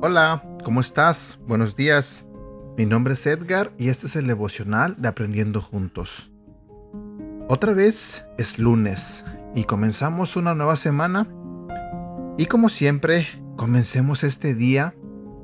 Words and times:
Hola, 0.00 0.42
¿cómo 0.64 0.80
estás? 0.80 1.38
Buenos 1.46 1.76
días. 1.76 2.24
Mi 2.76 2.86
nombre 2.86 3.14
es 3.14 3.24
Edgar 3.26 3.70
y 3.78 3.88
este 3.88 4.08
es 4.08 4.16
el 4.16 4.26
devocional 4.26 4.96
de 4.98 5.06
Aprendiendo 5.06 5.60
Juntos. 5.60 6.32
Otra 7.48 7.72
vez 7.72 8.24
es 8.36 8.58
lunes 8.58 9.24
y 9.54 9.62
comenzamos 9.62 10.34
una 10.34 10.54
nueva 10.54 10.74
semana. 10.74 11.28
Y 12.36 12.46
como 12.46 12.68
siempre, 12.68 13.28
comencemos 13.56 14.24
este 14.24 14.56
día 14.56 14.94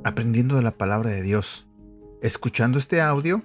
aprendiendo 0.05 0.57
de 0.57 0.63
la 0.63 0.73
palabra 0.73 1.11
de 1.11 1.23
Dios, 1.23 1.69
escuchando 2.23 2.79
este 2.79 3.01
audio 3.01 3.43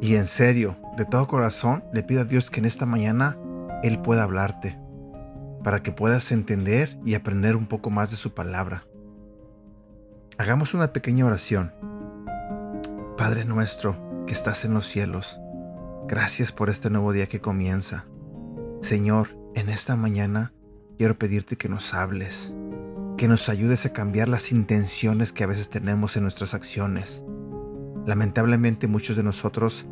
y 0.00 0.16
en 0.16 0.26
serio, 0.26 0.76
de 0.96 1.04
todo 1.04 1.26
corazón, 1.26 1.84
le 1.92 2.02
pido 2.02 2.22
a 2.22 2.24
Dios 2.24 2.50
que 2.50 2.60
en 2.60 2.66
esta 2.66 2.86
mañana 2.86 3.38
Él 3.82 4.00
pueda 4.00 4.24
hablarte, 4.24 4.78
para 5.62 5.82
que 5.82 5.92
puedas 5.92 6.32
entender 6.32 6.98
y 7.04 7.14
aprender 7.14 7.56
un 7.56 7.66
poco 7.66 7.90
más 7.90 8.10
de 8.10 8.16
su 8.16 8.34
palabra. 8.34 8.84
Hagamos 10.38 10.74
una 10.74 10.92
pequeña 10.92 11.24
oración. 11.24 11.72
Padre 13.16 13.44
nuestro 13.44 14.24
que 14.26 14.32
estás 14.32 14.64
en 14.64 14.74
los 14.74 14.86
cielos, 14.86 15.40
gracias 16.08 16.52
por 16.52 16.68
este 16.68 16.90
nuevo 16.90 17.12
día 17.12 17.26
que 17.28 17.40
comienza. 17.40 18.06
Señor, 18.80 19.28
en 19.54 19.68
esta 19.68 19.94
mañana 19.94 20.52
quiero 20.98 21.18
pedirte 21.18 21.56
que 21.56 21.68
nos 21.68 21.94
hables, 21.94 22.54
que 23.22 23.28
nos 23.28 23.48
ayudes 23.48 23.86
a 23.86 23.92
cambiar 23.92 24.28
las 24.28 24.50
intenciones 24.50 25.32
que 25.32 25.44
a 25.44 25.46
veces 25.46 25.68
tenemos 25.68 26.16
en 26.16 26.24
nuestras 26.24 26.54
acciones. 26.54 27.22
Lamentablemente 28.04 28.88
muchos 28.88 29.14
de 29.14 29.22
nosotros, 29.22 29.86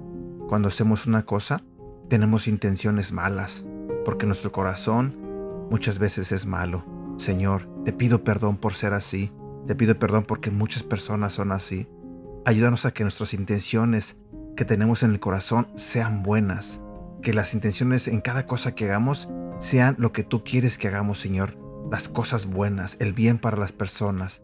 cuando 0.48 0.66
hacemos 0.66 1.06
una 1.06 1.24
cosa, 1.24 1.62
tenemos 2.08 2.48
intenciones 2.48 3.12
malas, 3.12 3.64
porque 4.04 4.26
nuestro 4.26 4.50
corazón 4.50 5.16
muchas 5.70 6.00
veces 6.00 6.32
es 6.32 6.44
malo. 6.44 6.84
Señor, 7.18 7.68
te 7.84 7.92
pido 7.92 8.24
perdón 8.24 8.56
por 8.56 8.74
ser 8.74 8.94
así. 8.94 9.30
Te 9.68 9.76
pido 9.76 9.96
perdón 9.96 10.24
porque 10.24 10.50
muchas 10.50 10.82
personas 10.82 11.32
son 11.32 11.52
así. 11.52 11.86
Ayúdanos 12.44 12.84
a 12.84 12.90
que 12.90 13.04
nuestras 13.04 13.32
intenciones 13.32 14.16
que 14.56 14.64
tenemos 14.64 15.04
en 15.04 15.12
el 15.12 15.20
corazón 15.20 15.68
sean 15.76 16.24
buenas. 16.24 16.80
Que 17.22 17.32
las 17.32 17.54
intenciones 17.54 18.08
en 18.08 18.22
cada 18.22 18.48
cosa 18.48 18.74
que 18.74 18.86
hagamos 18.86 19.28
sean 19.60 19.94
lo 20.00 20.12
que 20.12 20.24
tú 20.24 20.42
quieres 20.42 20.78
que 20.78 20.88
hagamos, 20.88 21.20
Señor. 21.20 21.59
Las 21.90 22.08
cosas 22.08 22.46
buenas, 22.46 22.96
el 23.00 23.12
bien 23.12 23.38
para 23.38 23.56
las 23.56 23.72
personas. 23.72 24.42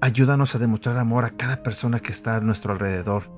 Ayúdanos 0.00 0.54
a 0.54 0.58
demostrar 0.58 0.96
amor 0.96 1.26
a 1.26 1.36
cada 1.36 1.62
persona 1.62 2.00
que 2.00 2.12
está 2.12 2.36
a 2.36 2.40
nuestro 2.40 2.72
alrededor. 2.72 3.30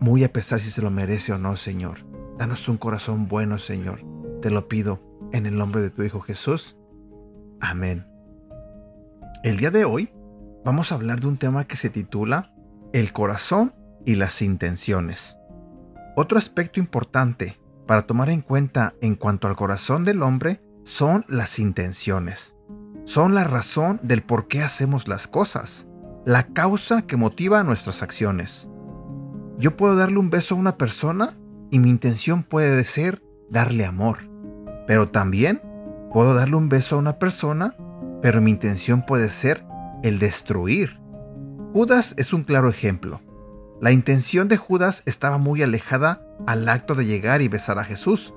Muy 0.00 0.24
a 0.24 0.32
pesar 0.32 0.58
si 0.58 0.70
se 0.70 0.82
lo 0.82 0.90
merece 0.90 1.32
o 1.32 1.38
no, 1.38 1.56
Señor. 1.56 1.98
Danos 2.38 2.68
un 2.68 2.76
corazón 2.76 3.28
bueno, 3.28 3.58
Señor. 3.58 4.02
Te 4.42 4.50
lo 4.50 4.66
pido 4.66 5.00
en 5.32 5.46
el 5.46 5.56
nombre 5.56 5.80
de 5.80 5.90
tu 5.90 6.02
Hijo 6.02 6.20
Jesús. 6.20 6.76
Amén. 7.60 8.08
El 9.44 9.58
día 9.58 9.70
de 9.70 9.84
hoy 9.84 10.12
vamos 10.64 10.90
a 10.90 10.96
hablar 10.96 11.20
de 11.20 11.28
un 11.28 11.36
tema 11.36 11.66
que 11.66 11.76
se 11.76 11.88
titula 11.88 12.52
El 12.92 13.12
corazón 13.12 13.74
y 14.04 14.16
las 14.16 14.42
intenciones. 14.42 15.36
Otro 16.16 16.36
aspecto 16.36 16.80
importante 16.80 17.60
para 17.86 18.02
tomar 18.02 18.28
en 18.28 18.40
cuenta 18.40 18.94
en 19.00 19.14
cuanto 19.14 19.46
al 19.46 19.54
corazón 19.54 20.04
del 20.04 20.22
hombre 20.22 20.60
son 20.90 21.24
las 21.28 21.58
intenciones. 21.58 22.56
Son 23.04 23.34
la 23.34 23.44
razón 23.44 24.00
del 24.02 24.22
por 24.22 24.48
qué 24.48 24.62
hacemos 24.62 25.08
las 25.08 25.26
cosas, 25.26 25.86
la 26.26 26.48
causa 26.48 27.02
que 27.02 27.16
motiva 27.16 27.62
nuestras 27.62 28.02
acciones. 28.02 28.68
Yo 29.58 29.76
puedo 29.76 29.96
darle 29.96 30.18
un 30.18 30.30
beso 30.30 30.54
a 30.54 30.58
una 30.58 30.76
persona 30.76 31.38
y 31.70 31.78
mi 31.78 31.90
intención 31.90 32.42
puede 32.42 32.84
ser 32.84 33.22
darle 33.48 33.84
amor, 33.84 34.18
pero 34.86 35.08
también 35.08 35.62
puedo 36.12 36.34
darle 36.34 36.56
un 36.56 36.68
beso 36.68 36.96
a 36.96 36.98
una 36.98 37.18
persona 37.18 37.76
pero 38.22 38.40
mi 38.40 38.50
intención 38.50 39.02
puede 39.02 39.30
ser 39.30 39.64
el 40.02 40.18
destruir. 40.18 41.00
Judas 41.72 42.14
es 42.16 42.32
un 42.32 42.42
claro 42.42 42.68
ejemplo. 42.68 43.20
La 43.80 43.92
intención 43.92 44.48
de 44.48 44.56
Judas 44.56 45.02
estaba 45.06 45.38
muy 45.38 45.62
alejada 45.62 46.22
al 46.46 46.68
acto 46.68 46.94
de 46.94 47.06
llegar 47.06 47.40
y 47.40 47.48
besar 47.48 47.78
a 47.78 47.84
Jesús. 47.84 48.34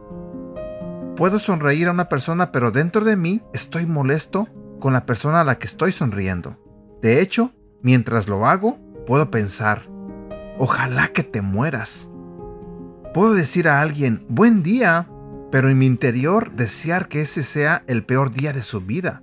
Puedo 1.16 1.38
sonreír 1.38 1.88
a 1.88 1.92
una 1.92 2.10
persona, 2.10 2.52
pero 2.52 2.72
dentro 2.72 3.06
de 3.06 3.16
mí 3.16 3.44
estoy 3.54 3.86
molesto 3.86 4.48
con 4.80 4.94
la 4.94 5.06
persona 5.06 5.42
a 5.42 5.44
la 5.44 5.60
que 5.60 5.68
estoy 5.68 5.92
sonriendo. 5.92 6.58
De 7.04 7.22
hecho, 7.22 7.54
mientras 7.84 8.28
lo 8.28 8.48
hago, 8.48 8.80
puedo 9.06 9.30
pensar, 9.30 9.84
ojalá 10.58 11.10
que 11.10 11.24
te 11.24 11.42
mueras. 11.42 12.10
Puedo 13.14 13.36
decir 13.36 13.68
a 13.68 13.82
alguien, 13.82 14.26
buen 14.28 14.64
día, 14.64 15.08
pero 15.52 15.70
en 15.70 15.78
mi 15.78 15.86
interior 15.86 16.52
desear 16.56 17.08
que 17.08 17.22
ese 17.22 17.44
sea 17.44 17.84
el 17.86 18.04
peor 18.04 18.32
día 18.32 18.54
de 18.54 18.64
su 18.64 18.82
vida. 18.82 19.22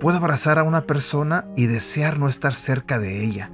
Puedo 0.00 0.16
abrazar 0.16 0.58
a 0.58 0.62
una 0.62 0.86
persona 0.86 1.48
y 1.54 1.66
desear 1.66 2.18
no 2.18 2.28
estar 2.28 2.54
cerca 2.54 2.98
de 2.98 3.24
ella. 3.24 3.52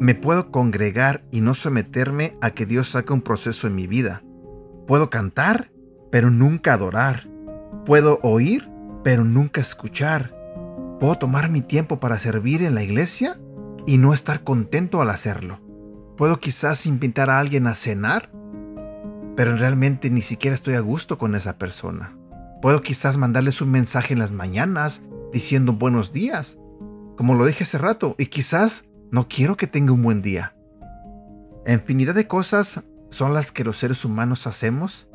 Me 0.00 0.16
puedo 0.16 0.50
congregar 0.50 1.22
y 1.30 1.42
no 1.42 1.54
someterme 1.54 2.36
a 2.40 2.50
que 2.50 2.66
Dios 2.66 2.88
saque 2.88 3.12
un 3.12 3.22
proceso 3.22 3.68
en 3.68 3.76
mi 3.76 3.86
vida. 3.86 4.24
Puedo 4.88 5.10
cantar, 5.10 5.69
pero 6.10 6.30
nunca 6.30 6.74
adorar. 6.74 7.28
Puedo 7.84 8.18
oír, 8.22 8.68
pero 9.02 9.24
nunca 9.24 9.60
escuchar. 9.60 10.34
Puedo 10.98 11.16
tomar 11.16 11.48
mi 11.48 11.62
tiempo 11.62 12.00
para 12.00 12.18
servir 12.18 12.62
en 12.62 12.74
la 12.74 12.82
iglesia 12.82 13.38
y 13.86 13.96
no 13.98 14.12
estar 14.12 14.44
contento 14.44 15.00
al 15.00 15.10
hacerlo. 15.10 15.60
Puedo 16.16 16.38
quizás 16.38 16.84
invitar 16.84 17.30
a 17.30 17.38
alguien 17.38 17.66
a 17.66 17.74
cenar, 17.74 18.30
pero 19.36 19.56
realmente 19.56 20.10
ni 20.10 20.20
siquiera 20.20 20.54
estoy 20.54 20.74
a 20.74 20.80
gusto 20.80 21.16
con 21.16 21.34
esa 21.34 21.56
persona. 21.56 22.16
Puedo 22.60 22.82
quizás 22.82 23.16
mandarles 23.16 23.62
un 23.62 23.70
mensaje 23.70 24.12
en 24.12 24.18
las 24.18 24.32
mañanas 24.32 25.00
diciendo 25.32 25.72
buenos 25.72 26.12
días, 26.12 26.58
como 27.16 27.34
lo 27.34 27.46
dije 27.46 27.64
hace 27.64 27.78
rato, 27.78 28.14
y 28.18 28.26
quizás 28.26 28.84
no 29.10 29.28
quiero 29.28 29.56
que 29.56 29.66
tenga 29.66 29.92
un 29.92 30.02
buen 30.02 30.20
día. 30.20 30.54
Infinidad 31.66 32.14
de 32.14 32.26
cosas 32.26 32.82
son 33.10 33.32
las 33.32 33.50
que 33.50 33.64
los 33.64 33.78
seres 33.78 34.04
humanos 34.04 34.46
hacemos 34.46 35.09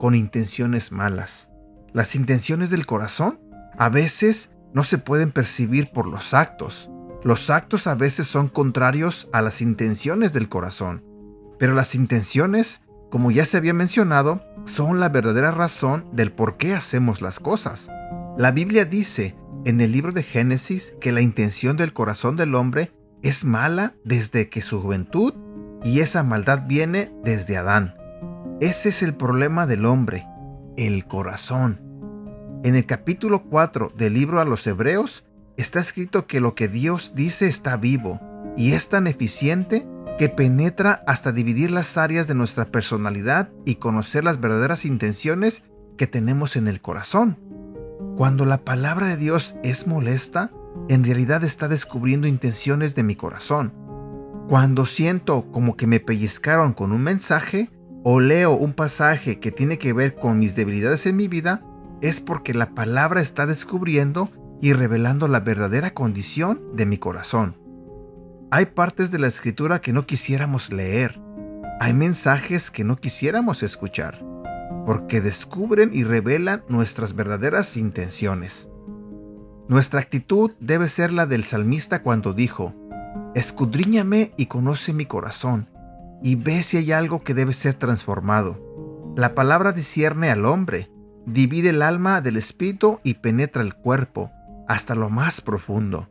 con 0.00 0.14
intenciones 0.14 0.90
malas. 0.92 1.50
Las 1.92 2.14
intenciones 2.14 2.70
del 2.70 2.86
corazón 2.86 3.38
a 3.78 3.90
veces 3.90 4.50
no 4.72 4.82
se 4.82 4.96
pueden 4.96 5.30
percibir 5.30 5.92
por 5.92 6.06
los 6.06 6.32
actos. 6.32 6.90
Los 7.22 7.50
actos 7.50 7.86
a 7.86 7.94
veces 7.94 8.26
son 8.26 8.48
contrarios 8.48 9.28
a 9.32 9.42
las 9.42 9.60
intenciones 9.60 10.32
del 10.32 10.48
corazón. 10.48 11.04
Pero 11.58 11.74
las 11.74 11.94
intenciones, 11.94 12.80
como 13.10 13.30
ya 13.30 13.44
se 13.44 13.58
había 13.58 13.74
mencionado, 13.74 14.42
son 14.64 15.00
la 15.00 15.10
verdadera 15.10 15.50
razón 15.50 16.06
del 16.12 16.32
por 16.32 16.56
qué 16.56 16.74
hacemos 16.74 17.20
las 17.20 17.38
cosas. 17.38 17.90
La 18.38 18.52
Biblia 18.52 18.86
dice 18.86 19.36
en 19.66 19.82
el 19.82 19.92
libro 19.92 20.12
de 20.12 20.22
Génesis 20.22 20.94
que 20.98 21.12
la 21.12 21.20
intención 21.20 21.76
del 21.76 21.92
corazón 21.92 22.36
del 22.36 22.54
hombre 22.54 22.90
es 23.22 23.44
mala 23.44 23.94
desde 24.02 24.48
que 24.48 24.62
su 24.62 24.80
juventud 24.80 25.34
y 25.84 26.00
esa 26.00 26.22
maldad 26.22 26.66
viene 26.66 27.12
desde 27.22 27.58
Adán. 27.58 27.99
Ese 28.60 28.90
es 28.90 29.02
el 29.02 29.14
problema 29.14 29.66
del 29.66 29.86
hombre, 29.86 30.26
el 30.76 31.06
corazón. 31.06 31.80
En 32.62 32.76
el 32.76 32.84
capítulo 32.84 33.44
4 33.44 33.94
del 33.96 34.12
libro 34.12 34.38
a 34.38 34.44
los 34.44 34.66
Hebreos 34.66 35.24
está 35.56 35.80
escrito 35.80 36.26
que 36.26 36.40
lo 36.40 36.54
que 36.54 36.68
Dios 36.68 37.14
dice 37.14 37.48
está 37.48 37.78
vivo 37.78 38.20
y 38.58 38.72
es 38.72 38.90
tan 38.90 39.06
eficiente 39.06 39.88
que 40.18 40.28
penetra 40.28 41.02
hasta 41.06 41.32
dividir 41.32 41.70
las 41.70 41.96
áreas 41.96 42.26
de 42.26 42.34
nuestra 42.34 42.66
personalidad 42.66 43.48
y 43.64 43.76
conocer 43.76 44.24
las 44.24 44.42
verdaderas 44.42 44.84
intenciones 44.84 45.62
que 45.96 46.06
tenemos 46.06 46.54
en 46.54 46.68
el 46.68 46.82
corazón. 46.82 47.38
Cuando 48.18 48.44
la 48.44 48.58
palabra 48.58 49.06
de 49.06 49.16
Dios 49.16 49.54
es 49.62 49.86
molesta, 49.86 50.52
en 50.90 51.02
realidad 51.02 51.44
está 51.44 51.66
descubriendo 51.66 52.26
intenciones 52.26 52.94
de 52.94 53.04
mi 53.04 53.16
corazón. 53.16 53.72
Cuando 54.50 54.84
siento 54.84 55.50
como 55.50 55.78
que 55.78 55.86
me 55.86 55.98
pellizcaron 55.98 56.74
con 56.74 56.92
un 56.92 57.02
mensaje 57.02 57.70
o 58.02 58.20
leo 58.20 58.52
un 58.52 58.72
pasaje 58.72 59.38
que 59.38 59.52
tiene 59.52 59.78
que 59.78 59.92
ver 59.92 60.14
con 60.14 60.38
mis 60.38 60.54
debilidades 60.56 61.06
en 61.06 61.16
mi 61.16 61.28
vida, 61.28 61.62
es 62.00 62.20
porque 62.20 62.54
la 62.54 62.74
palabra 62.74 63.20
está 63.20 63.46
descubriendo 63.46 64.30
y 64.62 64.72
revelando 64.72 65.28
la 65.28 65.40
verdadera 65.40 65.92
condición 65.92 66.60
de 66.74 66.86
mi 66.86 66.98
corazón. 66.98 67.56
Hay 68.50 68.66
partes 68.66 69.10
de 69.10 69.18
la 69.18 69.28
escritura 69.28 69.80
que 69.80 69.92
no 69.92 70.06
quisiéramos 70.06 70.72
leer. 70.72 71.20
Hay 71.78 71.92
mensajes 71.92 72.70
que 72.70 72.84
no 72.84 72.96
quisiéramos 72.96 73.62
escuchar 73.62 74.30
porque 74.86 75.20
descubren 75.20 75.90
y 75.92 76.04
revelan 76.04 76.64
nuestras 76.68 77.14
verdaderas 77.14 77.76
intenciones. 77.76 78.68
Nuestra 79.68 80.00
actitud 80.00 80.52
debe 80.58 80.88
ser 80.88 81.12
la 81.12 81.26
del 81.26 81.44
salmista 81.44 82.02
cuando 82.02 82.32
dijo, 82.32 82.74
Escudriñame 83.34 84.32
y 84.36 84.46
conoce 84.46 84.92
mi 84.92 85.06
corazón, 85.06 85.68
y 86.22 86.36
ve 86.36 86.62
si 86.62 86.76
hay 86.76 86.92
algo 86.92 87.22
que 87.22 87.34
debe 87.34 87.54
ser 87.54 87.74
transformado. 87.74 89.14
La 89.16 89.34
palabra 89.34 89.72
discierne 89.72 90.30
al 90.30 90.44
hombre, 90.44 90.90
divide 91.26 91.70
el 91.70 91.82
alma 91.82 92.20
del 92.20 92.36
espíritu 92.36 93.00
y 93.02 93.14
penetra 93.14 93.62
el 93.62 93.74
cuerpo, 93.74 94.30
hasta 94.68 94.94
lo 94.94 95.10
más 95.10 95.40
profundo. 95.40 96.08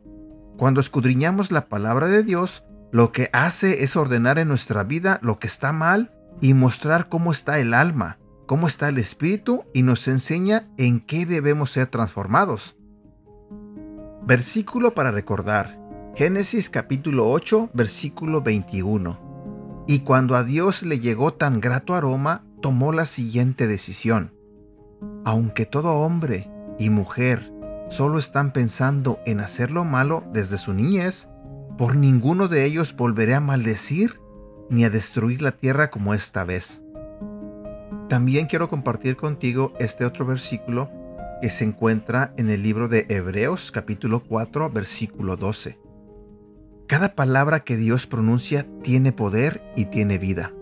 Cuando 0.58 0.80
escudriñamos 0.80 1.50
la 1.50 1.68
palabra 1.68 2.06
de 2.06 2.22
Dios, 2.22 2.64
lo 2.92 3.12
que 3.12 3.30
hace 3.32 3.84
es 3.84 3.96
ordenar 3.96 4.38
en 4.38 4.48
nuestra 4.48 4.82
vida 4.84 5.18
lo 5.22 5.38
que 5.38 5.46
está 5.46 5.72
mal 5.72 6.12
y 6.40 6.54
mostrar 6.54 7.08
cómo 7.08 7.32
está 7.32 7.58
el 7.58 7.72
alma, 7.72 8.18
cómo 8.46 8.66
está 8.66 8.88
el 8.88 8.98
espíritu 8.98 9.64
y 9.72 9.82
nos 9.82 10.08
enseña 10.08 10.68
en 10.76 11.00
qué 11.00 11.24
debemos 11.24 11.70
ser 11.70 11.86
transformados. 11.86 12.76
Versículo 14.26 14.92
para 14.92 15.10
recordar. 15.10 15.78
Génesis 16.14 16.68
capítulo 16.68 17.30
8, 17.30 17.70
versículo 17.72 18.42
21. 18.42 19.29
Y 19.86 20.00
cuando 20.00 20.36
a 20.36 20.44
Dios 20.44 20.82
le 20.82 21.00
llegó 21.00 21.32
tan 21.32 21.60
grato 21.60 21.94
aroma, 21.94 22.44
tomó 22.60 22.92
la 22.92 23.06
siguiente 23.06 23.66
decisión. 23.66 24.32
Aunque 25.24 25.66
todo 25.66 25.94
hombre 25.94 26.50
y 26.78 26.90
mujer 26.90 27.52
solo 27.88 28.18
están 28.18 28.52
pensando 28.52 29.18
en 29.26 29.40
hacer 29.40 29.70
lo 29.70 29.84
malo 29.84 30.24
desde 30.32 30.58
su 30.58 30.72
niñez, 30.72 31.28
por 31.76 31.96
ninguno 31.96 32.48
de 32.48 32.64
ellos 32.64 32.94
volveré 32.94 33.34
a 33.34 33.40
maldecir 33.40 34.20
ni 34.68 34.84
a 34.84 34.90
destruir 34.90 35.42
la 35.42 35.52
tierra 35.52 35.90
como 35.90 36.14
esta 36.14 36.44
vez. 36.44 36.82
También 38.08 38.46
quiero 38.46 38.68
compartir 38.68 39.16
contigo 39.16 39.72
este 39.78 40.04
otro 40.04 40.26
versículo 40.26 40.90
que 41.40 41.50
se 41.50 41.64
encuentra 41.64 42.34
en 42.36 42.50
el 42.50 42.62
libro 42.62 42.88
de 42.88 43.06
Hebreos 43.08 43.72
capítulo 43.72 44.22
4 44.24 44.70
versículo 44.70 45.36
12. 45.36 45.78
Cada 46.90 47.14
palabra 47.14 47.60
que 47.60 47.76
Dios 47.76 48.08
pronuncia 48.08 48.66
tiene 48.82 49.12
poder 49.12 49.62
y 49.76 49.84
tiene 49.84 50.18
vida. 50.18 50.52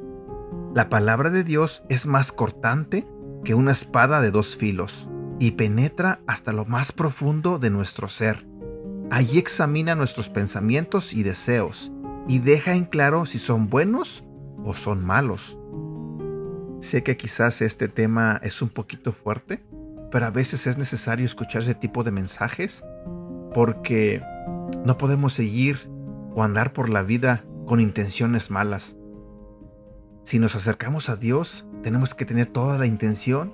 La 0.74 0.90
palabra 0.90 1.30
de 1.30 1.42
Dios 1.42 1.82
es 1.88 2.06
más 2.06 2.32
cortante 2.32 3.08
que 3.44 3.54
una 3.54 3.72
espada 3.72 4.20
de 4.20 4.30
dos 4.30 4.54
filos 4.54 5.08
y 5.38 5.52
penetra 5.52 6.20
hasta 6.26 6.52
lo 6.52 6.66
más 6.66 6.92
profundo 6.92 7.58
de 7.58 7.70
nuestro 7.70 8.10
ser. 8.10 8.46
Allí 9.10 9.38
examina 9.38 9.94
nuestros 9.94 10.28
pensamientos 10.28 11.14
y 11.14 11.22
deseos 11.22 11.92
y 12.28 12.40
deja 12.40 12.74
en 12.74 12.84
claro 12.84 13.24
si 13.24 13.38
son 13.38 13.70
buenos 13.70 14.22
o 14.64 14.74
son 14.74 15.02
malos. 15.02 15.58
Sé 16.80 17.02
que 17.02 17.16
quizás 17.16 17.62
este 17.62 17.88
tema 17.88 18.38
es 18.42 18.60
un 18.60 18.68
poquito 18.68 19.14
fuerte, 19.14 19.64
pero 20.12 20.26
a 20.26 20.30
veces 20.30 20.66
es 20.66 20.76
necesario 20.76 21.24
escuchar 21.24 21.62
ese 21.62 21.74
tipo 21.74 22.04
de 22.04 22.10
mensajes 22.10 22.84
porque 23.54 24.20
no 24.84 24.98
podemos 24.98 25.32
seguir 25.32 25.96
o 26.38 26.44
andar 26.44 26.72
por 26.72 26.88
la 26.88 27.02
vida 27.02 27.44
con 27.66 27.80
intenciones 27.80 28.48
malas. 28.48 28.96
Si 30.22 30.38
nos 30.38 30.54
acercamos 30.54 31.08
a 31.08 31.16
Dios, 31.16 31.66
tenemos 31.82 32.14
que 32.14 32.24
tener 32.26 32.46
toda 32.46 32.78
la 32.78 32.86
intención 32.86 33.52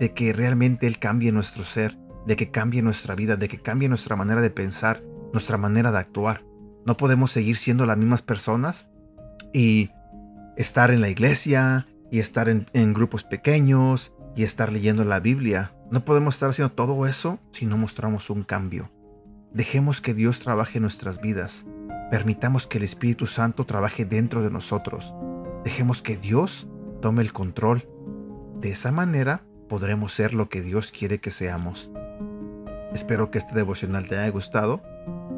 de 0.00 0.12
que 0.12 0.32
realmente 0.32 0.88
Él 0.88 0.98
cambie 0.98 1.30
nuestro 1.30 1.62
ser, 1.62 1.96
de 2.26 2.34
que 2.34 2.50
cambie 2.50 2.82
nuestra 2.82 3.14
vida, 3.14 3.36
de 3.36 3.46
que 3.46 3.60
cambie 3.60 3.88
nuestra 3.88 4.16
manera 4.16 4.40
de 4.40 4.50
pensar, 4.50 5.04
nuestra 5.32 5.56
manera 5.56 5.92
de 5.92 5.98
actuar. 5.98 6.42
No 6.84 6.96
podemos 6.96 7.30
seguir 7.30 7.58
siendo 7.58 7.86
las 7.86 7.96
mismas 7.96 8.22
personas 8.22 8.90
y 9.52 9.90
estar 10.56 10.90
en 10.90 11.02
la 11.02 11.08
iglesia 11.08 11.86
y 12.10 12.18
estar 12.18 12.48
en, 12.48 12.92
grupos 12.92 13.22
pequeños 13.22 14.12
y 14.34 14.42
estar 14.42 14.72
leyendo 14.72 15.04
la 15.04 15.20
Biblia. 15.20 15.76
No 15.92 16.04
podemos 16.04 16.34
estar 16.34 16.50
haciendo 16.50 16.74
todo 16.74 17.06
eso 17.06 17.38
si 17.52 17.66
no 17.66 17.76
mostramos 17.76 18.30
un 18.30 18.42
cambio. 18.42 18.90
Dejemos 19.52 20.00
que 20.00 20.12
Dios 20.12 20.40
trabaje 20.40 20.78
en 20.78 20.82
nuestras 20.82 21.20
vidas. 21.20 21.64
Permitamos 22.10 22.66
que 22.66 22.78
el 22.78 22.84
Espíritu 22.84 23.26
Santo 23.26 23.66
trabaje 23.66 24.04
dentro 24.04 24.42
de 24.42 24.50
nosotros. 24.50 25.14
Dejemos 25.64 26.02
que 26.02 26.16
Dios 26.16 26.68
tome 27.02 27.22
el 27.22 27.32
control. 27.32 27.88
De 28.60 28.70
esa 28.70 28.92
manera 28.92 29.44
podremos 29.68 30.12
ser 30.12 30.32
lo 30.32 30.48
que 30.48 30.62
Dios 30.62 30.92
quiere 30.92 31.18
que 31.18 31.32
seamos. 31.32 31.90
Espero 32.92 33.30
que 33.30 33.38
este 33.38 33.54
devocional 33.54 34.08
te 34.08 34.16
haya 34.16 34.30
gustado. 34.30 34.82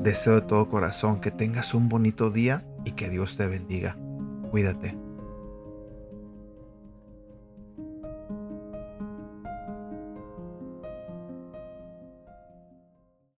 Deseo 0.03 0.35
de 0.35 0.43
todo 0.43 0.69
corazón 0.69 1.21
que 1.21 1.31
tengas 1.31 1.73
un 1.75 1.89
bonito 1.89 2.31
día 2.31 2.67
y 2.85 2.93
que 2.93 3.09
Dios 3.09 3.37
te 3.37 3.47
bendiga. 3.47 3.97
Cuídate. 4.51 5.08